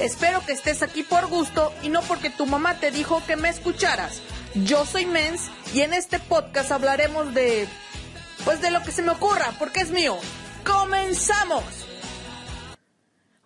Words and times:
Espero 0.00 0.40
que 0.46 0.52
estés 0.52 0.82
aquí 0.82 1.02
por 1.02 1.26
gusto 1.26 1.74
y 1.82 1.90
no 1.90 2.00
porque 2.00 2.30
tu 2.30 2.46
mamá 2.46 2.80
te 2.80 2.90
dijo 2.90 3.22
que 3.26 3.36
me 3.36 3.50
escucharas. 3.50 4.22
Yo 4.54 4.86
soy 4.86 5.04
Mens 5.04 5.50
y 5.74 5.82
en 5.82 5.92
este 5.92 6.18
podcast 6.18 6.72
hablaremos 6.72 7.34
de... 7.34 7.68
Pues 8.46 8.62
de 8.62 8.70
lo 8.70 8.80
que 8.82 8.92
se 8.92 9.02
me 9.02 9.10
ocurra, 9.10 9.54
porque 9.58 9.80
es 9.80 9.90
mío. 9.90 10.16
¡Comenzamos! 10.64 11.64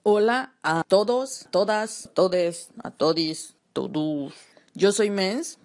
Hola 0.05 0.55
a 0.63 0.85
todos, 0.85 1.49
todas, 1.51 2.11
todes, 2.15 2.69
a 2.85 2.93
todis, 2.93 3.57
todos. 3.73 4.33
Yo 4.75 4.93
soy 4.93 5.11
Mens. 5.11 5.59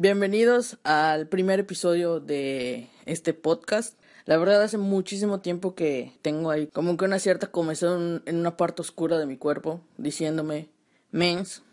Bienvenidos 0.00 0.78
al 0.84 1.26
primer 1.26 1.58
episodio 1.58 2.20
de 2.20 2.88
este 3.04 3.34
podcast. 3.34 3.98
La 4.26 4.36
verdad 4.36 4.62
hace 4.62 4.78
muchísimo 4.78 5.40
tiempo 5.40 5.74
que 5.74 6.12
tengo 6.22 6.52
ahí 6.52 6.68
como 6.68 6.96
que 6.96 7.04
una 7.04 7.18
cierta 7.18 7.48
comezón 7.48 8.22
en 8.24 8.36
una 8.36 8.56
parte 8.56 8.80
oscura 8.80 9.18
de 9.18 9.26
mi 9.26 9.36
cuerpo 9.36 9.80
diciéndome, 9.96 10.68
mens, 11.10 11.64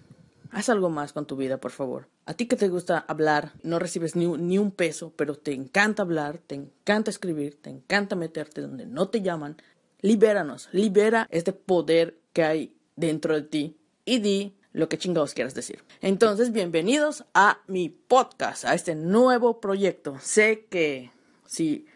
haz 0.49 0.69
algo 0.69 0.89
más 0.89 1.13
con 1.13 1.27
tu 1.27 1.35
vida, 1.35 1.59
por 1.59 1.69
favor. 1.69 2.07
A 2.25 2.33
ti 2.33 2.47
que 2.47 2.55
te 2.55 2.67
gusta 2.67 3.05
hablar, 3.07 3.52
no 3.61 3.77
recibes 3.77 4.16
ni, 4.16 4.25
ni 4.25 4.57
un 4.57 4.71
peso, 4.71 5.13
pero 5.16 5.35
te 5.35 5.53
encanta 5.53 6.02
hablar, 6.02 6.39
te 6.39 6.55
encanta 6.55 7.11
escribir, 7.11 7.61
te 7.61 7.69
encanta 7.69 8.16
meterte 8.16 8.61
donde 8.61 8.88
no 8.88 9.07
te 9.07 9.21
llaman, 9.21 9.55
libéranos, 10.02 10.67
libera 10.71 11.27
este 11.30 11.53
poder 11.53 12.17
que 12.33 12.44
hay 12.44 12.75
dentro 12.95 13.35
de 13.35 13.44
ti 13.44 13.77
y 14.03 14.17
di 14.17 14.55
lo 14.75 14.89
que 14.89 14.97
chingados 14.97 15.34
quieras 15.34 15.55
decir. 15.55 15.84
Entonces, 16.02 16.52
bienvenidos 16.52 17.23
a 17.33 17.59
mi 17.67 17.89
podcast, 17.89 18.66
a 18.66 18.73
este 18.73 18.93
nuevo 18.93 19.61
proyecto. 19.61 20.17
Sé 20.21 20.66
que 20.70 21.11
si 21.47 21.88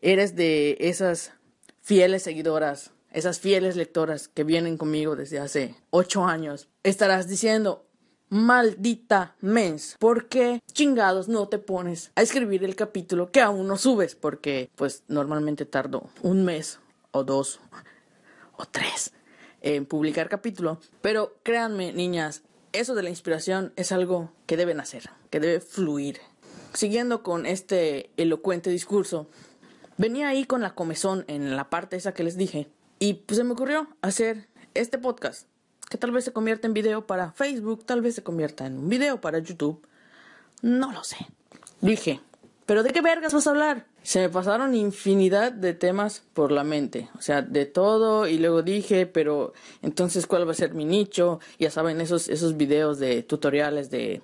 eres 0.00 0.34
de 0.34 0.78
esas 0.80 1.32
fieles 1.82 2.22
seguidoras, 2.22 2.92
esas 3.12 3.40
fieles 3.40 3.76
lectoras 3.76 4.28
que 4.28 4.42
vienen 4.42 4.78
conmigo 4.78 5.16
desde 5.16 5.38
hace 5.38 5.74
ocho 5.90 6.24
años, 6.24 6.68
estarás 6.82 7.28
diciendo, 7.28 7.84
maldita 8.30 9.36
mens, 9.40 9.96
¿por 9.98 10.28
qué 10.28 10.62
chingados 10.72 11.28
no 11.28 11.48
te 11.48 11.58
pones 11.58 12.10
a 12.14 12.22
escribir 12.22 12.64
el 12.64 12.74
capítulo 12.74 13.30
que 13.30 13.42
aún 13.42 13.66
no 13.66 13.76
subes? 13.76 14.14
Porque 14.14 14.70
pues 14.76 15.02
normalmente 15.08 15.66
tardo 15.66 16.08
un 16.22 16.44
mes 16.46 16.80
o 17.10 17.22
dos 17.22 17.60
o 18.56 18.64
tres 18.64 19.12
en 19.62 19.86
publicar 19.86 20.28
capítulo. 20.28 20.80
Pero 21.00 21.36
créanme, 21.42 21.92
niñas, 21.92 22.42
eso 22.72 22.94
de 22.94 23.02
la 23.02 23.10
inspiración 23.10 23.72
es 23.76 23.92
algo 23.92 24.32
que 24.46 24.56
deben 24.56 24.80
hacer, 24.80 25.10
que 25.30 25.40
debe 25.40 25.60
fluir. 25.60 26.20
Siguiendo 26.74 27.22
con 27.22 27.46
este 27.46 28.10
elocuente 28.16 28.70
discurso, 28.70 29.28
venía 29.96 30.28
ahí 30.28 30.44
con 30.44 30.60
la 30.60 30.74
comezón 30.74 31.24
en 31.28 31.56
la 31.56 31.70
parte 31.70 31.96
esa 31.96 32.12
que 32.12 32.24
les 32.24 32.36
dije 32.36 32.68
y 32.98 33.14
pues 33.14 33.38
se 33.38 33.44
me 33.44 33.52
ocurrió 33.52 33.88
hacer 34.02 34.48
este 34.74 34.98
podcast 34.98 35.46
que 35.88 35.98
tal 35.98 36.10
vez 36.10 36.24
se 36.24 36.32
convierta 36.32 36.66
en 36.66 36.74
video 36.74 37.06
para 37.06 37.32
Facebook, 37.32 37.84
tal 37.84 38.02
vez 38.02 38.14
se 38.14 38.22
convierta 38.22 38.66
en 38.66 38.78
un 38.78 38.88
video 38.88 39.20
para 39.20 39.38
YouTube, 39.38 39.86
no 40.60 40.92
lo 40.92 41.02
sé. 41.02 41.16
Dije, 41.80 42.20
¿pero 42.66 42.82
de 42.82 42.90
qué 42.90 43.00
vergas 43.00 43.32
vas 43.32 43.46
a 43.46 43.50
hablar? 43.50 43.86
Se 44.02 44.20
me 44.20 44.28
pasaron 44.28 44.74
infinidad 44.74 45.52
de 45.52 45.74
temas 45.74 46.22
por 46.32 46.50
la 46.50 46.64
mente, 46.64 47.08
o 47.18 47.20
sea, 47.20 47.42
de 47.42 47.66
todo 47.66 48.26
y 48.26 48.38
luego 48.38 48.62
dije, 48.62 49.06
pero 49.06 49.52
entonces 49.82 50.26
¿cuál 50.26 50.46
va 50.46 50.52
a 50.52 50.54
ser 50.54 50.72
mi 50.72 50.86
nicho? 50.86 51.40
Ya 51.58 51.70
saben, 51.70 52.00
esos, 52.00 52.28
esos 52.28 52.56
videos 52.56 52.98
de 52.98 53.22
tutoriales 53.22 53.90
de 53.90 54.22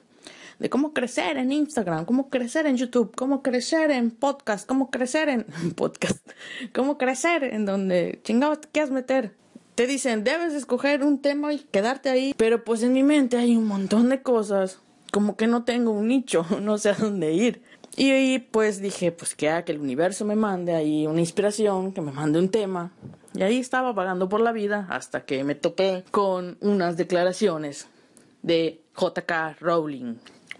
de 0.59 0.71
cómo 0.71 0.93
crecer 0.93 1.37
en 1.37 1.53
Instagram, 1.53 2.05
cómo 2.05 2.29
crecer 2.31 2.67
en 2.67 2.77
YouTube, 2.77 3.15
cómo 3.17 3.43
crecer 3.43 3.91
en 3.91 4.11
podcast, 4.11 4.67
cómo 4.67 4.91
crecer 4.91 5.29
en 5.29 5.45
podcast, 5.77 6.27
cómo 6.75 6.99
crecer 6.99 7.45
en 7.45 7.65
donde 7.65 8.21
chingados 8.23 8.61
te 8.61 8.69
quieras 8.69 8.91
meter. 8.91 9.35
Te 9.75 9.87
dicen, 9.87 10.23
debes 10.23 10.55
escoger 10.55 11.03
un 11.03 11.21
tema 11.21 11.53
y 11.53 11.59
quedarte 11.59 12.09
ahí, 12.09 12.33
pero 12.37 12.63
pues 12.63 12.83
en 12.85 12.93
mi 12.93 13.03
mente 13.03 13.37
hay 13.37 13.57
un 13.57 13.67
montón 13.67 14.09
de 14.09 14.23
cosas, 14.23 14.79
como 15.13 15.37
que 15.37 15.49
no 15.49 15.65
tengo 15.65 15.91
un 15.91 16.09
nicho, 16.09 16.47
no 16.63 16.79
sé 16.79 16.91
a 16.91 16.95
dónde 16.95 17.33
ir. 17.33 17.63
Y 17.97 18.39
pues 18.39 18.81
dije, 18.81 19.13
pues 19.13 19.35
que 19.35 19.49
haga 19.49 19.65
que 19.65 19.73
el 19.73 19.81
universo 19.81 20.25
me 20.25 20.37
mande 20.37 20.75
ahí 20.75 21.07
una 21.07 21.21
inspiración, 21.21 21.93
que 21.93 22.01
me 22.01 22.13
mande 22.13 22.39
un 22.39 22.49
tema. 22.49 22.93
Y 23.35 23.43
ahí 23.43 23.59
estaba 23.59 23.93
vagando 23.93 24.29
por 24.29 24.41
la 24.41 24.53
vida 24.53 24.87
hasta 24.91 25.25
que 25.25 25.45
me 25.45 25.55
topé 25.55 26.05
con 26.11 26.57
unas 26.61 26.97
declaraciones 26.97 27.87
de 28.43 28.81
JK 28.97 29.61
Rowling. 29.61 30.17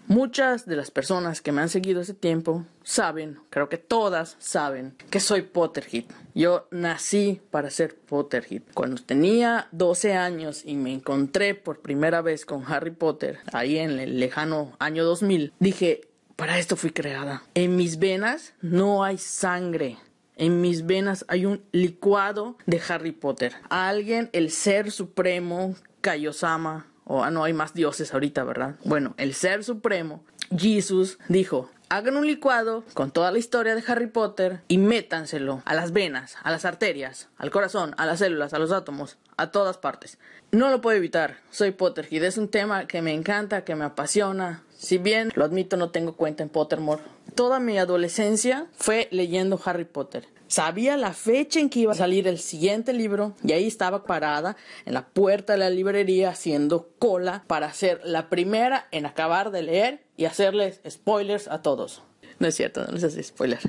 Muchas 0.07 0.67
de 0.67 0.75
las 0.75 0.91
personas 0.91 1.41
que 1.41 1.51
me 1.51 1.61
han 1.61 1.69
seguido 1.69 2.01
ese 2.01 2.13
tiempo 2.13 2.63
saben, 2.83 3.39
creo 3.49 3.69
que 3.69 3.79
todas 3.79 4.35
saben, 4.37 4.95
que 5.09 5.19
soy 5.19 5.41
Potterhead. 5.41 6.03
Yo 6.35 6.67
nací 6.69 7.41
para 7.49 7.71
ser 7.71 7.95
Potterhead. 7.95 8.61
Cuando 8.75 9.01
tenía 9.01 9.67
12 9.71 10.13
años 10.13 10.61
y 10.63 10.75
me 10.75 10.93
encontré 10.93 11.55
por 11.55 11.79
primera 11.79 12.21
vez 12.21 12.45
con 12.45 12.63
Harry 12.71 12.91
Potter, 12.91 13.39
ahí 13.51 13.79
en 13.79 13.99
el 13.99 14.19
lejano 14.19 14.73
año 14.77 15.03
2000, 15.05 15.53
dije, 15.59 16.01
para 16.35 16.59
esto 16.59 16.75
fui 16.75 16.91
creada. 16.91 17.43
En 17.53 17.75
mis 17.75 17.99
venas 17.99 18.53
no 18.61 19.03
hay 19.03 19.17
sangre. 19.17 19.97
En 20.35 20.59
mis 20.59 20.85
venas 20.85 21.25
hay 21.29 21.45
un 21.45 21.63
licuado 21.71 22.57
de 22.65 22.81
Harry 22.89 23.13
Potter. 23.13 23.53
alguien, 23.69 24.29
el 24.33 24.51
ser 24.51 24.91
supremo, 24.91 25.75
Kaiosama, 26.01 26.87
o 27.05 27.23
ah, 27.23 27.31
no 27.31 27.43
hay 27.43 27.53
más 27.53 27.73
dioses 27.73 28.13
ahorita, 28.13 28.43
¿verdad? 28.43 28.75
Bueno, 28.83 29.13
el 29.17 29.33
ser 29.33 29.63
supremo, 29.63 30.23
Jesús, 30.57 31.19
dijo, 31.29 31.69
hagan 31.89 32.17
un 32.17 32.27
licuado 32.27 32.83
con 32.93 33.11
toda 33.11 33.31
la 33.31 33.37
historia 33.37 33.75
de 33.75 33.83
Harry 33.87 34.07
Potter 34.07 34.61
y 34.67 34.77
métanselo 34.77 35.61
a 35.65 35.73
las 35.73 35.93
venas, 35.93 36.35
a 36.43 36.51
las 36.51 36.65
arterias, 36.65 37.29
al 37.37 37.51
corazón, 37.51 37.93
a 37.97 38.05
las 38.05 38.19
células, 38.19 38.53
a 38.53 38.59
los 38.59 38.71
átomos, 38.71 39.17
a 39.37 39.51
todas 39.51 39.77
partes. 39.77 40.17
No 40.51 40.69
lo 40.69 40.81
puedo 40.81 40.97
evitar, 40.97 41.37
soy 41.49 41.71
Potterhead, 41.71 42.23
es 42.23 42.37
un 42.37 42.49
tema 42.49 42.87
que 42.87 43.01
me 43.01 43.13
encanta, 43.13 43.63
que 43.63 43.75
me 43.75 43.85
apasiona. 43.85 44.63
Si 44.77 44.97
bien, 44.97 45.31
lo 45.35 45.45
admito, 45.45 45.77
no 45.77 45.89
tengo 45.89 46.15
cuenta 46.15 46.43
en 46.43 46.49
Pottermore. 46.49 47.01
Toda 47.33 47.59
mi 47.59 47.77
adolescencia 47.77 48.67
fue 48.77 49.07
leyendo 49.11 49.59
Harry 49.63 49.85
Potter. 49.85 50.27
Sabía 50.47 50.95
la 50.95 51.13
fecha 51.13 51.59
en 51.59 51.69
que 51.69 51.79
iba 51.79 51.93
a 51.93 51.95
salir 51.95 52.27
el 52.27 52.37
siguiente 52.37 52.93
libro 52.93 53.35
y 53.43 53.53
ahí 53.53 53.65
estaba 53.65 54.03
parada 54.03 54.55
en 54.85 54.93
la 54.93 55.07
puerta 55.07 55.53
de 55.53 55.59
la 55.59 55.69
librería 55.71 56.29
haciendo 56.29 56.89
cola 56.99 57.43
para 57.47 57.73
ser 57.73 57.99
la 58.03 58.29
primera 58.29 58.87
en 58.91 59.07
acabar 59.07 59.49
de 59.49 59.63
leer 59.63 60.03
y 60.17 60.25
hacerles 60.25 60.81
spoilers 60.87 61.47
a 61.47 61.61
todos. 61.61 62.03
No 62.37 62.47
es 62.47 62.55
cierto, 62.55 62.85
no 62.85 62.91
les 62.91 63.03
hace 63.03 63.23
spoiler. 63.23 63.59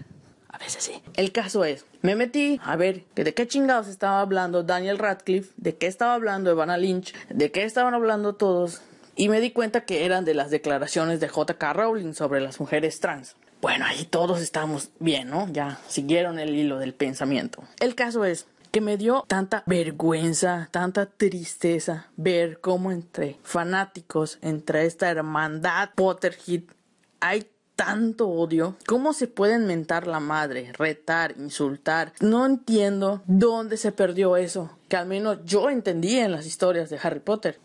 A 0.49 0.59
veces 0.59 0.85
sí. 0.85 1.03
El 1.15 1.33
caso 1.33 1.65
es, 1.65 1.87
me 2.03 2.15
metí 2.15 2.61
a 2.63 2.77
ver 2.77 3.05
de 3.15 3.33
qué 3.33 3.47
chingados 3.47 3.89
estaba 3.89 4.21
hablando 4.21 4.63
Daniel 4.63 4.99
Radcliffe, 4.99 5.53
de 5.57 5.77
qué 5.77 5.87
estaba 5.87 6.15
hablando 6.15 6.51
Evana 6.51 6.77
Lynch, 6.77 7.15
de 7.31 7.51
qué 7.51 7.65
estaban 7.65 7.95
hablando 7.95 8.35
todos 8.35 8.83
y 9.17 9.29
me 9.29 9.41
di 9.41 9.51
cuenta 9.51 9.85
que 9.85 10.05
eran 10.05 10.25
de 10.25 10.35
las 10.35 10.51
declaraciones 10.51 11.19
de 11.21 11.29
JK 11.29 11.63
Rowling 11.73 12.13
sobre 12.13 12.41
las 12.41 12.61
mujeres 12.61 13.01
trans. 13.01 13.35
Bueno, 13.63 13.87
ahí 13.87 14.05
todos 14.05 14.41
estamos 14.41 14.91
bien, 15.01 15.31
¿no? 15.31 15.49
Ya 15.51 15.81
siguieron 15.89 16.39
el 16.39 16.55
hilo 16.55 16.79
del 16.79 16.95
pensamiento. 16.95 17.65
El 17.81 17.95
caso 17.95 18.25
es 18.25 18.47
que 18.71 18.83
me 18.83 18.99
dio 18.99 19.25
tanta 19.27 19.63
vergüenza, 19.67 20.69
tanta 20.71 21.07
tristeza 21.07 22.11
ver 22.17 22.61
cómo 22.61 22.93
entre 22.93 23.39
fanáticos, 23.43 24.39
entre 24.43 24.85
esta 24.85 25.11
hermandad 25.11 25.91
Potterhead, 25.95 26.65
hay 27.21 27.47
tanto 27.77 28.29
odio. 28.29 28.77
¿Cómo 28.87 29.15
se 29.15 29.29
pueden 29.29 29.67
mentar 29.67 30.07
la 30.07 30.21
madre, 30.21 30.73
retar, 30.73 31.35
insultar? 31.39 32.13
No 32.21 32.45
entiendo 32.45 33.23
dónde 33.27 33.77
se 33.77 33.93
perdió 33.93 34.37
eso, 34.37 34.71
que 34.89 34.97
al 34.97 35.07
menos 35.07 35.39
yo 35.45 35.71
entendí 35.71 36.19
en 36.19 36.33
las 36.33 36.47
historias 36.47 36.91
de 36.91 36.99
Harry 37.03 37.21
Potter. 37.21 37.59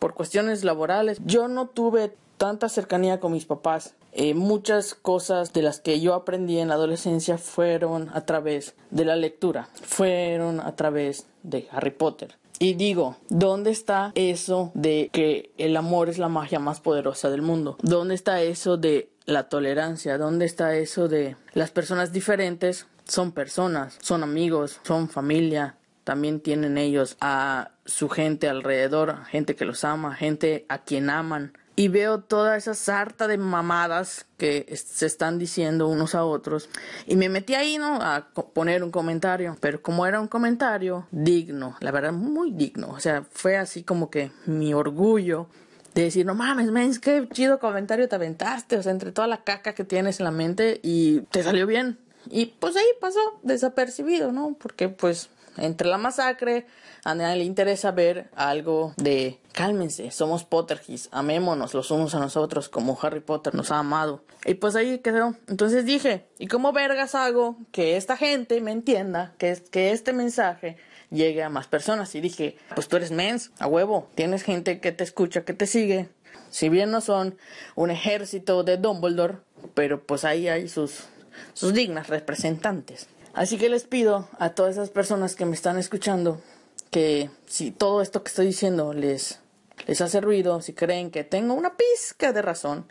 Por 0.00 0.14
cuestiones 0.14 0.64
laborales, 0.64 1.20
yo 1.24 1.46
no 1.46 1.68
tuve 1.68 2.12
tanta 2.36 2.68
cercanía 2.68 3.20
con 3.20 3.32
mis 3.32 3.44
papás 3.44 3.94
eh, 4.12 4.34
muchas 4.34 4.94
cosas 4.94 5.52
de 5.52 5.62
las 5.62 5.80
que 5.80 6.00
yo 6.00 6.14
aprendí 6.14 6.58
en 6.58 6.68
la 6.68 6.74
adolescencia 6.74 7.38
fueron 7.38 8.10
a 8.12 8.22
través 8.26 8.74
de 8.90 9.04
la 9.04 9.14
lectura, 9.14 9.68
fueron 9.82 10.60
a 10.60 10.74
través 10.74 11.26
de 11.42 11.68
Harry 11.70 11.92
Potter. 11.92 12.36
Y 12.58 12.74
digo, 12.74 13.16
¿dónde 13.28 13.70
está 13.70 14.12
eso 14.14 14.70
de 14.74 15.08
que 15.12 15.52
el 15.56 15.76
amor 15.76 16.08
es 16.08 16.18
la 16.18 16.28
magia 16.28 16.58
más 16.58 16.80
poderosa 16.80 17.30
del 17.30 17.40
mundo? 17.40 17.78
¿Dónde 17.82 18.14
está 18.14 18.42
eso 18.42 18.76
de 18.76 19.10
la 19.24 19.48
tolerancia? 19.48 20.18
¿Dónde 20.18 20.44
está 20.44 20.74
eso 20.74 21.08
de 21.08 21.36
las 21.54 21.70
personas 21.70 22.12
diferentes? 22.12 22.86
Son 23.04 23.32
personas, 23.32 23.96
son 24.02 24.22
amigos, 24.22 24.80
son 24.82 25.08
familia, 25.08 25.76
también 26.04 26.40
tienen 26.40 26.76
ellos 26.76 27.16
a 27.20 27.70
su 27.90 28.08
gente 28.08 28.48
alrededor, 28.48 29.24
gente 29.26 29.54
que 29.54 29.64
los 29.64 29.84
ama, 29.84 30.14
gente 30.14 30.64
a 30.68 30.84
quien 30.84 31.10
aman, 31.10 31.52
y 31.80 31.88
veo 31.88 32.20
toda 32.20 32.58
esa 32.58 32.74
sarta 32.74 33.26
de 33.26 33.38
mamadas 33.38 34.26
que 34.36 34.66
se 34.76 35.06
están 35.06 35.38
diciendo 35.38 35.88
unos 35.88 36.14
a 36.14 36.24
otros. 36.24 36.68
Y 37.06 37.16
me 37.16 37.30
metí 37.30 37.54
ahí 37.54 37.78
no 37.78 38.02
a 38.02 38.28
poner 38.52 38.84
un 38.84 38.90
comentario. 38.90 39.56
Pero 39.60 39.80
como 39.80 40.04
era 40.04 40.20
un 40.20 40.28
comentario 40.28 41.06
digno 41.10 41.78
la 41.80 41.90
verdad 41.90 42.12
muy 42.12 42.50
digno. 42.50 42.90
O 42.90 43.00
sea 43.00 43.24
fue 43.30 43.56
así 43.56 43.82
como 43.82 44.10
que 44.10 44.30
mi 44.44 44.74
orgullo 44.74 45.46
de 45.94 46.02
decir 46.02 46.26
no 46.26 46.34
mames 46.34 46.70
mens 46.70 46.98
qué 46.98 47.26
chido 47.32 47.58
comentario 47.58 48.08
te 48.08 48.14
aventaste 48.14 48.76
o 48.76 48.82
sea 48.82 48.92
entre 48.92 49.10
toda 49.10 49.26
la 49.26 49.42
caca 49.42 49.74
que 49.74 49.84
tienes 49.84 50.20
en 50.20 50.24
la 50.24 50.30
mente 50.32 50.80
y 50.82 51.20
te 51.30 51.42
salió 51.42 51.66
bien. 51.66 51.98
Y 52.28 52.44
pues 52.60 52.76
ahí 52.76 52.84
pasó 53.00 53.20
desapercibido 53.42 54.32
no 54.32 54.54
porque 54.60 54.90
pues 54.90 55.30
entre 55.56 55.88
la 55.88 55.98
masacre, 55.98 56.66
a 57.04 57.14
nadie 57.14 57.36
le 57.36 57.44
interesa 57.44 57.90
ver 57.90 58.30
algo 58.34 58.94
de 58.96 59.38
cálmense, 59.52 60.10
somos 60.10 60.44
Potterheads, 60.44 61.08
amémonos 61.12 61.74
los 61.74 61.90
unos 61.90 62.14
a 62.14 62.18
nosotros 62.18 62.68
como 62.68 62.98
Harry 63.02 63.20
Potter 63.20 63.54
nos 63.54 63.70
ha 63.70 63.78
amado. 63.78 64.24
Y 64.44 64.54
pues 64.54 64.76
ahí 64.76 64.98
quedó. 64.98 65.34
Entonces 65.48 65.84
dije, 65.84 66.26
¿y 66.38 66.46
cómo 66.46 66.72
vergas 66.72 67.14
hago 67.14 67.56
que 67.72 67.96
esta 67.96 68.16
gente 68.16 68.60
me 68.60 68.72
entienda, 68.72 69.34
que, 69.38 69.60
que 69.70 69.92
este 69.92 70.12
mensaje 70.12 70.76
llegue 71.10 71.42
a 71.42 71.48
más 71.48 71.66
personas? 71.66 72.14
Y 72.14 72.20
dije, 72.20 72.56
pues 72.74 72.88
tú 72.88 72.96
eres 72.96 73.10
mens, 73.10 73.50
a 73.58 73.66
huevo, 73.66 74.08
tienes 74.14 74.42
gente 74.42 74.80
que 74.80 74.92
te 74.92 75.04
escucha, 75.04 75.44
que 75.44 75.52
te 75.52 75.66
sigue. 75.66 76.08
Si 76.50 76.68
bien 76.68 76.90
no 76.90 77.00
son 77.00 77.36
un 77.76 77.90
ejército 77.90 78.64
de 78.64 78.76
Dumbledore, 78.76 79.38
pero 79.74 80.02
pues 80.02 80.24
ahí 80.24 80.48
hay 80.48 80.68
sus, 80.68 81.04
sus 81.54 81.72
dignas 81.72 82.08
representantes. 82.08 83.08
Así 83.32 83.58
que 83.58 83.68
les 83.68 83.84
pido 83.84 84.28
a 84.38 84.50
todas 84.50 84.72
esas 84.72 84.90
personas 84.90 85.36
que 85.36 85.44
me 85.44 85.54
están 85.54 85.78
escuchando 85.78 86.40
que 86.90 87.30
si 87.46 87.70
todo 87.70 88.02
esto 88.02 88.22
que 88.22 88.28
estoy 88.28 88.46
diciendo 88.46 88.92
les, 88.92 89.38
les 89.86 90.00
hace 90.00 90.20
ruido, 90.20 90.60
si 90.62 90.72
creen 90.72 91.10
que 91.10 91.22
tengo 91.22 91.54
una 91.54 91.76
pizca 91.76 92.32
de 92.32 92.42
razón, 92.42 92.86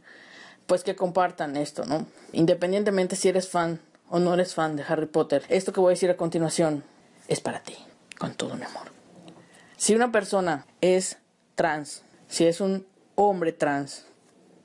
pues 0.65 0.83
que 0.83 0.95
compartan 0.95 1.57
esto, 1.57 1.85
¿no? 1.85 2.05
Independientemente 2.31 3.15
si 3.15 3.27
eres 3.27 3.49
fan 3.49 3.81
o 4.09 4.19
no 4.19 4.33
eres 4.33 4.53
fan 4.53 4.75
de 4.75 4.83
Harry 4.87 5.07
Potter, 5.07 5.43
esto 5.49 5.73
que 5.73 5.81
voy 5.81 5.91
a 5.91 5.95
decir 5.95 6.09
a 6.09 6.17
continuación 6.17 6.83
es 7.27 7.41
para 7.41 7.61
ti, 7.61 7.75
con 8.17 8.33
todo 8.33 8.55
mi 8.55 8.63
amor. 8.63 8.91
Si 9.75 9.93
una 9.95 10.11
persona 10.11 10.65
es 10.79 11.17
trans, 11.55 12.03
si 12.27 12.45
es 12.45 12.61
un 12.61 12.87
hombre 13.15 13.51
trans, 13.51 14.05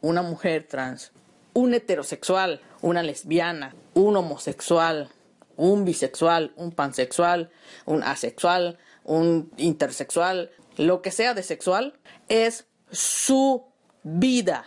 una 0.00 0.22
mujer 0.22 0.66
trans, 0.68 1.10
un 1.52 1.74
heterosexual, 1.74 2.60
una 2.82 3.02
lesbiana, 3.02 3.74
un 3.94 4.16
homosexual, 4.16 5.10
un 5.56 5.84
bisexual, 5.84 6.52
un 6.56 6.72
pansexual, 6.72 7.50
un 7.86 8.02
asexual, 8.02 8.78
un 9.04 9.50
intersexual, 9.56 10.50
lo 10.76 11.02
que 11.02 11.10
sea 11.10 11.34
de 11.34 11.42
sexual, 11.42 11.94
es 12.28 12.66
su 12.90 13.64
vida, 14.02 14.64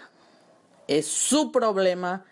es 0.88 1.08
su 1.08 1.52
problema. 1.52 2.26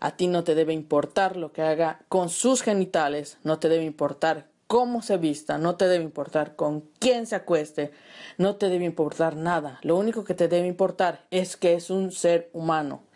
A 0.00 0.16
ti 0.16 0.28
no 0.28 0.44
te 0.44 0.54
debe 0.54 0.72
importar 0.72 1.36
lo 1.36 1.52
que 1.52 1.62
haga 1.62 2.00
con 2.08 2.28
sus 2.28 2.62
genitales, 2.62 3.38
no 3.42 3.58
te 3.58 3.68
debe 3.68 3.84
importar 3.84 4.48
cómo 4.68 5.02
se 5.02 5.16
vista, 5.16 5.58
no 5.58 5.76
te 5.76 5.88
debe 5.88 6.04
importar 6.04 6.54
con 6.54 6.82
quién 7.00 7.26
se 7.26 7.34
acueste, 7.34 7.90
no 8.36 8.56
te 8.56 8.68
debe 8.68 8.84
importar 8.84 9.34
nada. 9.34 9.80
Lo 9.82 9.96
único 9.96 10.24
que 10.24 10.34
te 10.34 10.46
debe 10.46 10.68
importar 10.68 11.26
es 11.30 11.56
que 11.56 11.74
es 11.74 11.90
un 11.90 12.12
ser 12.12 12.50
humano 12.52 13.07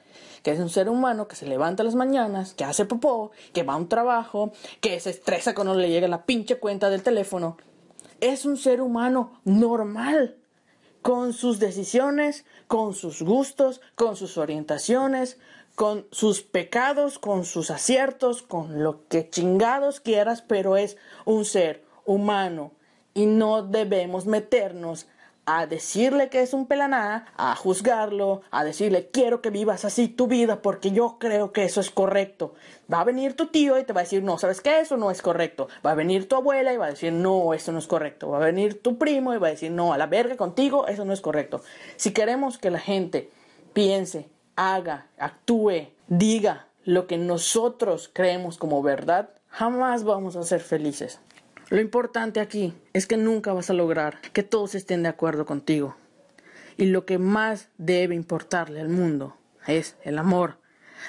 que 0.43 0.53
es 0.53 0.61
un 0.61 0.69
ser 0.69 0.89
humano 0.89 1.29
que 1.29 1.37
se 1.37 1.47
levanta 1.47 1.83
las 1.83 1.95
mañanas, 1.95 2.55
que 2.55 2.65
hace 2.65 2.85
popó, 2.85 3.31
que 3.53 3.63
va 3.63 3.75
a 3.75 3.77
un 3.77 3.89
trabajo, 3.89 4.53
que 4.81 4.99
se 5.01 5.11
estresa 5.11 5.55
cuando 5.55 5.75
le 5.75 5.91
llega 5.91 6.09
la 6.09 6.25
pinche 6.25 6.59
cuenta 6.59 6.91
del 6.91 7.03
teléfono. 7.03 7.57
Es 8.21 8.45
un 8.45 8.57
ser 8.57 8.81
humano 8.81 9.41
normal, 9.45 10.37
con 11.03 11.33
sus 11.33 11.59
decisiones, 11.59 12.45
con 12.69 12.95
sus 12.95 13.23
gustos, 13.23 13.81
con 13.97 14.17
sus 14.17 14.39
orientaciones, 14.39 15.39
con 15.75 16.07
sus 16.13 16.43
pecados, 16.43 17.19
con 17.19 17.45
sus 17.45 17.71
aciertos, 17.71 18.43
con 18.43 18.83
lo 18.83 19.07
que 19.09 19.29
chingados 19.29 20.01
quieras, 20.01 20.43
pero 20.43 20.77
es 20.77 20.97
un 21.25 21.45
ser 21.45 21.85
humano 22.05 22.73
y 23.15 23.27
no 23.27 23.63
debemos 23.63 24.27
meternos 24.27 25.07
a 25.45 25.67
decirle 25.67 26.29
que 26.29 26.43
es 26.43 26.55
un 26.55 26.67
pelaná, 26.67 27.27
a 27.37 27.57
juzgarlo, 27.57 28.43
a 28.51 28.63
decirle 28.63 29.09
quiero 29.09 29.43
que 29.43 29.51
vivas 29.51 29.85
así 29.85 30.09
tu 30.09 30.29
vida 30.29 30.63
porque 30.63 30.93
yo 30.93 31.17
creo 31.19 31.53
que 31.53 31.65
eso 31.65 31.81
es 31.81 31.91
correcto. 31.91 32.55
Va 32.93 33.01
a 33.01 33.05
venir 33.05 33.35
tu 33.35 33.47
tío 33.47 33.79
y 33.79 33.85
te 33.85 33.93
va 33.93 34.01
a 34.01 34.05
decir 34.05 34.23
no, 34.23 34.39
¿sabes 34.39 34.61
qué? 34.61 34.81
Eso 34.81 34.97
no 34.97 35.11
es 35.11 35.21
correcto. 35.21 35.69
Va 35.85 35.93
a 35.93 35.95
venir 35.95 36.29
tu 36.29 36.37
abuela 36.37 36.73
y 36.73 36.77
va 36.77 36.87
a 36.87 36.91
decir 36.91 37.13
no, 37.13 37.55
eso 37.55 37.73
no 37.73 37.79
es 37.79 37.87
correcto. 37.87 38.31
Va 38.31 38.39
a 38.39 38.41
venir 38.41 38.83
tu 38.83 38.99
primo 38.99 39.35
y 39.35 39.39
va 39.39 39.49
a 39.49 39.51
decir 39.51 39.73
no, 39.73 39.93
a 39.93 39.99
la 39.99 40.07
verga 40.07 40.37
contigo, 40.37 40.87
eso 40.87 41.05
no 41.05 41.13
es 41.13 41.21
correcto. 41.21 41.63
Si 41.97 42.13
queremos 42.13 42.59
que 42.59 42.71
la 42.71 42.79
gente 42.79 43.31
piense, 43.73 44.29
haga, 44.55 45.09
actúe, 45.19 45.89
diga 46.07 46.67
lo 46.85 47.07
que 47.07 47.19
nosotros 47.19 48.11
creemos 48.13 48.59
como 48.59 48.83
verdad, 48.83 49.31
jamás 49.49 50.05
vamos 50.05 50.37
a 50.37 50.43
ser 50.43 50.61
felices. 50.61 51.21
Lo 51.73 51.81
importante 51.81 52.41
aquí 52.41 52.75
es 52.93 53.07
que 53.07 53.17
nunca 53.17 53.55
vas 53.55 53.71
a 53.71 53.73
lograr 53.73 54.21
que 54.35 54.43
todos 54.43 54.75
estén 54.75 55.03
de 55.03 55.09
acuerdo 55.09 55.47
contigo. 55.47 55.97
Y 56.77 56.85
lo 56.85 57.07
que 57.07 57.17
más 57.17 57.71
debe 57.79 58.15
importarle 58.15 58.79
al 58.79 58.91
mundo 58.91 59.39
es 59.67 59.97
el 60.03 60.19
amor, 60.19 60.59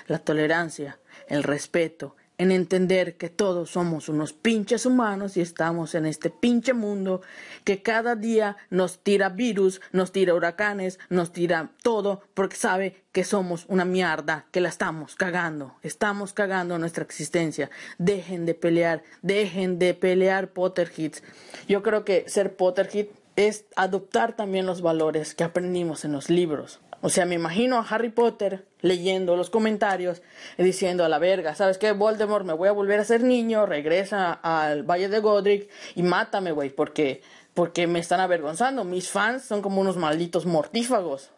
la 0.07 0.19
tolerancia, 0.19 1.01
el 1.27 1.43
respeto, 1.43 2.15
en 2.43 2.51
entender 2.51 3.15
que 3.15 3.29
todos 3.29 3.69
somos 3.69 4.09
unos 4.09 4.33
pinches 4.33 4.85
humanos 4.85 5.37
y 5.37 5.41
estamos 5.41 5.95
en 5.95 6.05
este 6.05 6.29
pinche 6.29 6.73
mundo 6.73 7.21
que 7.63 7.81
cada 7.81 8.15
día 8.15 8.57
nos 8.69 8.99
tira 8.99 9.29
virus, 9.29 9.79
nos 9.93 10.11
tira 10.11 10.33
huracanes, 10.33 10.99
nos 11.09 11.31
tira 11.31 11.71
todo 11.81 12.21
porque 12.33 12.57
sabe 12.57 13.01
que 13.13 13.23
somos 13.23 13.65
una 13.69 13.85
mierda, 13.85 14.45
que 14.51 14.59
la 14.59 14.67
estamos 14.67 15.15
cagando, 15.15 15.75
estamos 15.83 16.33
cagando 16.33 16.77
nuestra 16.77 17.05
existencia. 17.05 17.69
Dejen 17.97 18.45
de 18.45 18.55
pelear, 18.55 19.03
dejen 19.21 19.79
de 19.79 19.93
pelear 19.93 20.51
Potterheads. 20.51 21.23
Yo 21.69 21.81
creo 21.81 22.03
que 22.03 22.25
ser 22.27 22.57
Potterhead 22.57 23.07
es 23.35 23.65
adoptar 23.75 24.35
también 24.35 24.65
los 24.65 24.81
valores 24.81 25.33
que 25.33 25.43
aprendimos 25.43 26.05
en 26.05 26.11
los 26.11 26.29
libros. 26.29 26.79
O 27.05 27.09
sea, 27.09 27.25
me 27.25 27.35
imagino 27.35 27.77
a 27.77 27.81
Harry 27.81 28.09
Potter 28.09 28.65
leyendo 28.79 29.35
los 29.35 29.49
comentarios 29.49 30.21
y 30.57 30.63
diciendo 30.63 31.03
a 31.03 31.09
la 31.09 31.19
verga, 31.19 31.53
¿sabes 31.53 31.77
qué? 31.77 31.91
Voldemort, 31.91 32.45
me 32.45 32.53
voy 32.53 32.69
a 32.69 32.71
volver 32.71 33.01
a 33.01 33.03
ser 33.03 33.23
niño, 33.23 33.65
regresa 33.65 34.31
al 34.31 34.83
Valle 34.83 35.09
de 35.09 35.19
Godric 35.19 35.69
y 35.95 36.03
mátame, 36.03 36.53
güey, 36.53 36.69
porque, 36.69 37.21
porque 37.53 37.87
me 37.87 37.99
están 37.99 38.21
avergonzando. 38.21 38.85
Mis 38.85 39.09
fans 39.09 39.43
son 39.43 39.61
como 39.61 39.81
unos 39.81 39.97
malditos 39.97 40.45
mortífagos. 40.45 41.31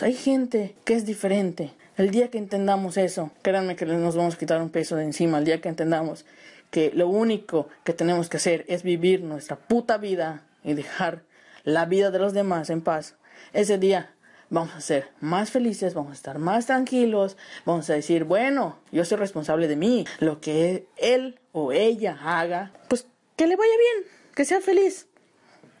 Hay 0.00 0.14
gente 0.14 0.74
que 0.84 0.94
es 0.94 1.06
diferente. 1.06 1.72
El 1.96 2.10
día 2.10 2.28
que 2.28 2.38
entendamos 2.38 2.96
eso, 2.96 3.30
créanme 3.42 3.76
que 3.76 3.86
nos 3.86 4.16
vamos 4.16 4.34
a 4.34 4.38
quitar 4.38 4.60
un 4.60 4.70
peso 4.70 4.96
de 4.96 5.04
encima. 5.04 5.38
El 5.38 5.44
día 5.44 5.60
que 5.60 5.68
entendamos 5.68 6.24
que 6.72 6.90
lo 6.92 7.08
único 7.08 7.68
que 7.84 7.92
tenemos 7.92 8.28
que 8.28 8.38
hacer 8.38 8.64
es 8.66 8.82
vivir 8.82 9.22
nuestra 9.22 9.54
puta 9.54 9.98
vida 9.98 10.47
y 10.64 10.74
dejar 10.74 11.22
la 11.64 11.84
vida 11.86 12.10
de 12.10 12.18
los 12.18 12.32
demás 12.32 12.70
en 12.70 12.80
paz. 12.80 13.16
Ese 13.52 13.78
día 13.78 14.14
vamos 14.50 14.74
a 14.74 14.80
ser 14.80 15.10
más 15.20 15.50
felices, 15.50 15.94
vamos 15.94 16.12
a 16.12 16.14
estar 16.14 16.38
más 16.38 16.66
tranquilos, 16.66 17.36
vamos 17.64 17.88
a 17.90 17.94
decir, 17.94 18.24
bueno, 18.24 18.78
yo 18.92 19.04
soy 19.04 19.18
responsable 19.18 19.68
de 19.68 19.76
mí, 19.76 20.06
lo 20.20 20.40
que 20.40 20.86
él 20.96 21.38
o 21.52 21.72
ella 21.72 22.18
haga, 22.22 22.72
pues 22.88 23.06
que 23.36 23.46
le 23.46 23.56
vaya 23.56 23.72
bien, 23.76 24.10
que 24.34 24.44
sea 24.44 24.60
feliz. 24.60 25.06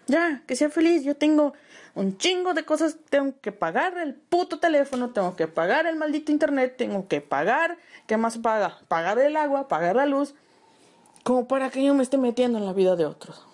Ya, 0.06 0.42
que 0.46 0.56
sea 0.56 0.70
feliz, 0.70 1.04
yo 1.04 1.16
tengo 1.16 1.52
un 1.94 2.16
chingo 2.16 2.54
de 2.54 2.64
cosas, 2.64 2.96
tengo 3.10 3.34
que 3.42 3.52
pagar 3.52 3.98
el 3.98 4.14
puto 4.14 4.58
teléfono, 4.58 5.10
tengo 5.10 5.36
que 5.36 5.48
pagar 5.48 5.86
el 5.86 5.96
maldito 5.96 6.32
internet, 6.32 6.76
tengo 6.78 7.08
que 7.08 7.20
pagar, 7.20 7.76
¿qué 8.06 8.16
más 8.16 8.38
paga? 8.38 8.78
Pagar 8.88 9.18
el 9.18 9.36
agua, 9.36 9.68
pagar 9.68 9.96
la 9.96 10.06
luz, 10.06 10.34
como 11.24 11.46
para 11.46 11.68
que 11.68 11.84
yo 11.84 11.92
me 11.92 12.02
esté 12.02 12.16
metiendo 12.16 12.56
en 12.56 12.64
la 12.64 12.72
vida 12.72 12.96
de 12.96 13.04
otros. 13.04 13.47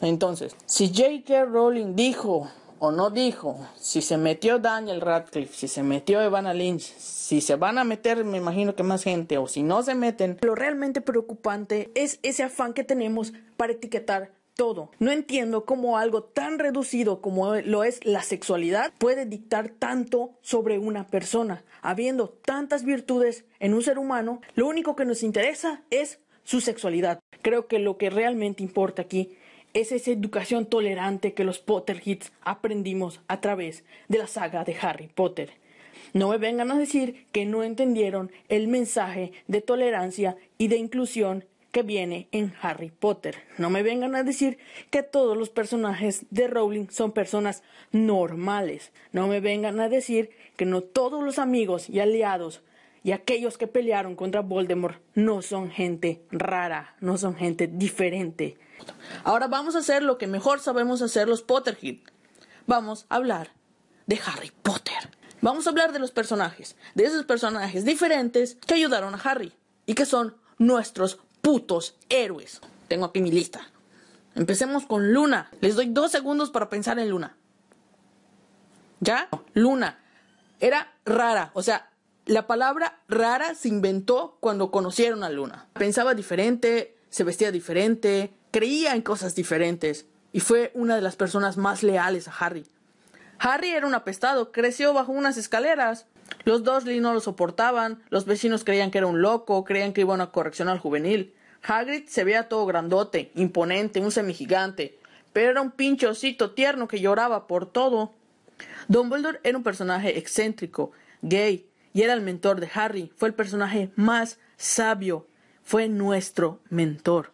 Entonces, 0.00 0.56
si 0.66 0.88
J.K. 0.88 1.46
Rowling 1.46 1.94
dijo 1.94 2.48
o 2.80 2.92
no 2.92 3.10
dijo, 3.10 3.58
si 3.76 4.02
se 4.02 4.16
metió 4.16 4.58
Daniel 4.58 5.00
Radcliffe, 5.00 5.54
si 5.54 5.68
se 5.68 5.82
metió 5.82 6.20
Evana 6.20 6.54
Lynch, 6.54 6.94
si 6.96 7.40
se 7.40 7.56
van 7.56 7.78
a 7.78 7.84
meter, 7.84 8.24
me 8.24 8.38
imagino 8.38 8.76
que 8.76 8.84
más 8.84 9.02
gente, 9.02 9.38
o 9.38 9.48
si 9.48 9.62
no 9.62 9.82
se 9.82 9.94
meten. 9.94 10.38
Lo 10.42 10.54
realmente 10.54 11.00
preocupante 11.00 11.90
es 11.94 12.20
ese 12.22 12.44
afán 12.44 12.74
que 12.74 12.84
tenemos 12.84 13.32
para 13.56 13.72
etiquetar 13.72 14.30
todo. 14.54 14.90
No 14.98 15.12
entiendo 15.12 15.64
cómo 15.64 15.98
algo 15.98 16.24
tan 16.24 16.58
reducido 16.58 17.20
como 17.20 17.54
lo 17.56 17.84
es 17.84 18.04
la 18.04 18.22
sexualidad 18.22 18.92
puede 18.98 19.24
dictar 19.24 19.70
tanto 19.70 20.32
sobre 20.40 20.78
una 20.78 21.06
persona. 21.06 21.64
Habiendo 21.80 22.28
tantas 22.28 22.84
virtudes 22.84 23.44
en 23.60 23.74
un 23.74 23.82
ser 23.82 23.98
humano, 23.98 24.40
lo 24.54 24.66
único 24.66 24.96
que 24.96 25.04
nos 25.04 25.22
interesa 25.22 25.82
es 25.90 26.20
su 26.42 26.60
sexualidad. 26.60 27.20
Creo 27.42 27.68
que 27.68 27.78
lo 27.78 27.98
que 27.98 28.10
realmente 28.10 28.64
importa 28.64 29.02
aquí 29.02 29.36
es 29.80 29.92
esa 29.92 30.10
educación 30.10 30.66
tolerante 30.66 31.34
que 31.34 31.44
los 31.44 31.60
Potterheads 31.60 32.32
aprendimos 32.42 33.20
a 33.28 33.40
través 33.40 33.84
de 34.08 34.18
la 34.18 34.26
saga 34.26 34.64
de 34.64 34.76
Harry 34.80 35.06
Potter. 35.06 35.50
No 36.12 36.30
me 36.30 36.38
vengan 36.38 36.72
a 36.72 36.78
decir 36.78 37.26
que 37.30 37.44
no 37.44 37.62
entendieron 37.62 38.32
el 38.48 38.66
mensaje 38.66 39.30
de 39.46 39.60
tolerancia 39.60 40.36
y 40.56 40.66
de 40.66 40.78
inclusión 40.78 41.44
que 41.70 41.84
viene 41.84 42.26
en 42.32 42.54
Harry 42.60 42.90
Potter. 42.90 43.36
No 43.56 43.70
me 43.70 43.84
vengan 43.84 44.16
a 44.16 44.24
decir 44.24 44.58
que 44.90 45.04
todos 45.04 45.36
los 45.36 45.48
personajes 45.48 46.26
de 46.30 46.48
Rowling 46.48 46.88
son 46.90 47.12
personas 47.12 47.62
normales. 47.92 48.90
No 49.12 49.28
me 49.28 49.38
vengan 49.38 49.78
a 49.78 49.88
decir 49.88 50.30
que 50.56 50.64
no 50.64 50.80
todos 50.80 51.22
los 51.22 51.38
amigos 51.38 51.88
y 51.88 52.00
aliados 52.00 52.62
y 53.04 53.12
aquellos 53.12 53.58
que 53.58 53.68
pelearon 53.68 54.16
contra 54.16 54.40
Voldemort 54.40 55.00
no 55.14 55.40
son 55.40 55.70
gente 55.70 56.22
rara, 56.32 56.96
no 57.00 57.16
son 57.16 57.36
gente 57.36 57.68
diferente. 57.68 58.56
Ahora 59.24 59.46
vamos 59.48 59.76
a 59.76 59.80
hacer 59.80 60.02
lo 60.02 60.18
que 60.18 60.26
mejor 60.26 60.60
sabemos 60.60 61.02
hacer 61.02 61.28
los 61.28 61.42
Potterhead. 61.42 61.98
Vamos 62.66 63.06
a 63.08 63.16
hablar 63.16 63.50
de 64.06 64.20
Harry 64.26 64.52
Potter. 64.62 65.10
Vamos 65.40 65.66
a 65.66 65.70
hablar 65.70 65.92
de 65.92 65.98
los 65.98 66.10
personajes, 66.10 66.76
de 66.94 67.04
esos 67.04 67.24
personajes 67.24 67.84
diferentes 67.84 68.56
que 68.66 68.74
ayudaron 68.74 69.14
a 69.14 69.18
Harry 69.18 69.52
y 69.86 69.94
que 69.94 70.04
son 70.04 70.36
nuestros 70.58 71.18
putos 71.40 71.96
héroes. 72.08 72.60
Tengo 72.88 73.06
aquí 73.06 73.20
mi 73.20 73.30
lista. 73.30 73.70
Empecemos 74.34 74.86
con 74.86 75.12
Luna. 75.12 75.50
Les 75.60 75.76
doy 75.76 75.86
dos 75.86 76.10
segundos 76.10 76.50
para 76.50 76.68
pensar 76.68 76.98
en 76.98 77.10
Luna. 77.10 77.36
¿Ya? 79.00 79.28
Luna. 79.54 79.98
Era 80.60 80.92
rara. 81.04 81.50
O 81.54 81.62
sea, 81.62 81.90
la 82.26 82.46
palabra 82.46 83.00
rara 83.08 83.54
se 83.54 83.68
inventó 83.68 84.36
cuando 84.40 84.70
conocieron 84.70 85.24
a 85.24 85.30
Luna. 85.30 85.68
Pensaba 85.72 86.14
diferente, 86.14 86.98
se 87.08 87.24
vestía 87.24 87.50
diferente, 87.50 88.34
creía 88.50 88.94
en 88.94 89.02
cosas 89.02 89.34
diferentes. 89.34 90.06
Y 90.32 90.40
fue 90.40 90.70
una 90.74 90.94
de 90.94 91.00
las 91.00 91.16
personas 91.16 91.56
más 91.56 91.82
leales 91.82 92.28
a 92.28 92.32
Harry. 92.32 92.66
Harry 93.38 93.70
era 93.70 93.86
un 93.86 93.94
apestado, 93.94 94.52
creció 94.52 94.92
bajo 94.92 95.12
unas 95.12 95.36
escaleras. 95.36 96.06
Los 96.44 96.64
Dursley 96.64 97.00
no 97.00 97.14
lo 97.14 97.20
soportaban, 97.20 98.02
los 98.10 98.26
vecinos 98.26 98.64
creían 98.64 98.90
que 98.90 98.98
era 98.98 99.06
un 99.06 99.22
loco, 99.22 99.64
creían 99.64 99.92
que 99.92 100.02
iba 100.02 100.12
a 100.12 100.16
una 100.16 100.30
correccional 100.30 100.78
juvenil. 100.78 101.34
Hagrid 101.62 102.08
se 102.08 102.24
veía 102.24 102.48
todo 102.48 102.66
grandote, 102.66 103.30
imponente, 103.34 104.00
un 104.00 104.12
semigigante, 104.12 104.98
pero 105.32 105.50
era 105.50 105.62
un 105.62 105.70
pinche 105.70 106.06
osito 106.06 106.52
tierno 106.52 106.88
que 106.88 107.00
lloraba 107.00 107.46
por 107.46 107.66
todo. 107.66 108.14
Dumbledore 108.88 109.40
era 109.44 109.56
un 109.56 109.64
personaje 109.64 110.18
excéntrico, 110.18 110.92
gay, 111.22 111.68
y 111.92 112.02
era 112.02 112.12
el 112.12 112.20
mentor 112.20 112.60
de 112.60 112.70
Harry. 112.74 113.12
Fue 113.16 113.28
el 113.28 113.34
personaje 113.34 113.90
más 113.96 114.38
sabio. 114.56 115.26
Fue 115.62 115.88
nuestro 115.88 116.60
mentor. 116.70 117.32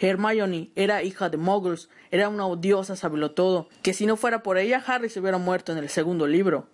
Hermione 0.00 0.70
era 0.76 1.02
hija 1.02 1.28
de 1.28 1.36
Muggles, 1.36 1.90
era 2.10 2.28
una 2.28 2.46
odiosa 2.46 2.96
todo, 3.34 3.68
que 3.82 3.92
si 3.92 4.06
no 4.06 4.16
fuera 4.16 4.42
por 4.42 4.56
ella 4.56 4.82
Harry 4.86 5.10
se 5.10 5.20
hubiera 5.20 5.38
muerto 5.38 5.72
en 5.72 5.78
el 5.78 5.90
segundo 5.90 6.26
libro. 6.26 6.66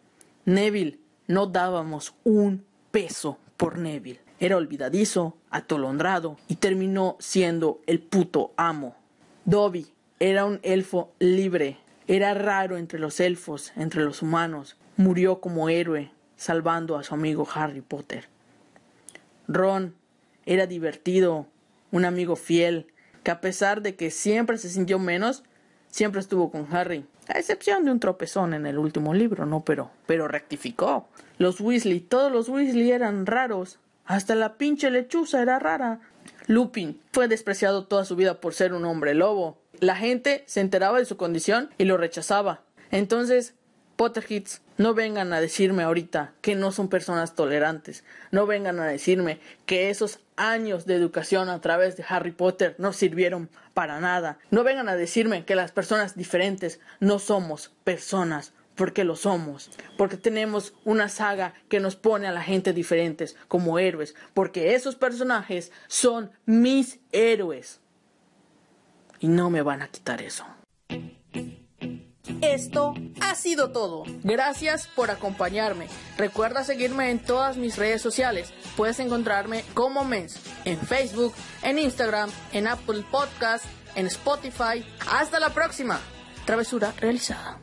Neville, 0.44 1.00
no 1.26 1.46
dábamos 1.46 2.14
un 2.22 2.64
peso 2.92 3.38
por 3.56 3.78
Neville. 3.78 4.20
Era 4.38 4.56
olvidadizo, 4.56 5.36
atolondrado 5.50 6.36
y 6.46 6.56
terminó 6.56 7.16
siendo 7.18 7.80
el 7.86 8.00
puto 8.00 8.52
amo. 8.56 8.94
Dobby 9.44 9.86
era 10.20 10.44
un 10.44 10.60
elfo 10.62 11.12
libre, 11.18 11.78
era 12.06 12.32
raro 12.34 12.76
entre 12.76 12.98
los 12.98 13.18
elfos, 13.18 13.72
entre 13.76 14.04
los 14.04 14.22
humanos. 14.22 14.76
Murió 14.96 15.40
como 15.40 15.68
héroe, 15.68 16.10
salvando 16.36 16.96
a 16.96 17.02
su 17.02 17.14
amigo 17.14 17.46
Harry 17.54 17.80
Potter. 17.80 18.28
Ron 19.48 19.94
era 20.44 20.66
divertido, 20.66 21.46
un 21.90 22.04
amigo 22.04 22.36
fiel, 22.36 22.86
que 23.26 23.32
a 23.32 23.40
pesar 23.40 23.82
de 23.82 23.96
que 23.96 24.12
siempre 24.12 24.56
se 24.56 24.68
sintió 24.68 25.00
menos, 25.00 25.42
siempre 25.88 26.20
estuvo 26.20 26.52
con 26.52 26.68
Harry. 26.72 27.04
A 27.26 27.40
excepción 27.40 27.84
de 27.84 27.90
un 27.90 27.98
tropezón 27.98 28.54
en 28.54 28.66
el 28.66 28.78
último 28.78 29.14
libro, 29.14 29.46
¿no? 29.46 29.64
Pero, 29.64 29.90
pero 30.06 30.28
rectificó. 30.28 31.08
Los 31.36 31.60
Weasley, 31.60 31.98
todos 31.98 32.30
los 32.30 32.48
Weasley 32.48 32.92
eran 32.92 33.26
raros. 33.26 33.80
Hasta 34.04 34.36
la 34.36 34.54
pinche 34.54 34.92
lechuza 34.92 35.42
era 35.42 35.58
rara. 35.58 35.98
Lupin 36.46 37.00
fue 37.10 37.26
despreciado 37.26 37.86
toda 37.86 38.04
su 38.04 38.14
vida 38.14 38.40
por 38.40 38.54
ser 38.54 38.72
un 38.72 38.84
hombre 38.84 39.12
lobo. 39.14 39.58
La 39.80 39.96
gente 39.96 40.44
se 40.46 40.60
enteraba 40.60 41.00
de 41.00 41.04
su 41.04 41.16
condición 41.16 41.70
y 41.78 41.84
lo 41.84 41.96
rechazaba. 41.96 42.62
Entonces, 42.92 43.54
Potterheads, 43.96 44.60
no 44.76 44.92
vengan 44.92 45.32
a 45.32 45.40
decirme 45.40 45.82
ahorita 45.82 46.34
que 46.42 46.54
no 46.54 46.70
son 46.70 46.88
personas 46.88 47.34
tolerantes. 47.34 48.04
No 48.30 48.46
vengan 48.46 48.78
a 48.78 48.86
decirme 48.86 49.40
que 49.64 49.88
esos 49.88 50.20
años 50.36 50.84
de 50.84 50.94
educación 50.94 51.48
a 51.48 51.60
través 51.60 51.96
de 51.96 52.04
Harry 52.06 52.30
Potter 52.30 52.74
no 52.78 52.92
sirvieron 52.92 53.48
para 53.72 54.00
nada. 54.00 54.38
No 54.50 54.64
vengan 54.64 54.88
a 54.88 54.96
decirme 54.96 55.44
que 55.44 55.54
las 55.54 55.72
personas 55.72 56.14
diferentes 56.14 56.78
no 57.00 57.18
somos 57.18 57.72
personas 57.84 58.52
porque 58.74 59.04
lo 59.04 59.16
somos, 59.16 59.70
porque 59.96 60.18
tenemos 60.18 60.74
una 60.84 61.08
saga 61.08 61.54
que 61.68 61.80
nos 61.80 61.96
pone 61.96 62.26
a 62.26 62.32
la 62.32 62.42
gente 62.42 62.74
diferentes 62.74 63.34
como 63.48 63.78
héroes, 63.78 64.14
porque 64.34 64.74
esos 64.74 64.96
personajes 64.96 65.72
son 65.88 66.30
mis 66.44 67.00
héroes. 67.10 67.80
Y 69.18 69.28
no 69.28 69.48
me 69.48 69.62
van 69.62 69.80
a 69.80 69.88
quitar 69.88 70.20
eso. 70.20 70.44
Esto 72.40 72.94
ha 73.20 73.34
sido 73.34 73.70
todo. 73.70 74.04
Gracias 74.22 74.88
por 74.88 75.10
acompañarme. 75.10 75.86
Recuerda 76.16 76.64
seguirme 76.64 77.10
en 77.10 77.18
todas 77.18 77.56
mis 77.56 77.76
redes 77.76 78.02
sociales. 78.02 78.52
Puedes 78.76 79.00
encontrarme 79.00 79.64
como 79.74 80.04
Mens 80.04 80.38
en 80.64 80.78
Facebook, 80.78 81.34
en 81.62 81.78
Instagram, 81.78 82.30
en 82.52 82.66
Apple 82.66 83.04
Podcast, 83.10 83.64
en 83.94 84.06
Spotify. 84.06 84.84
Hasta 85.10 85.40
la 85.40 85.50
próxima. 85.50 86.00
Travesura 86.44 86.92
realizada. 86.98 87.58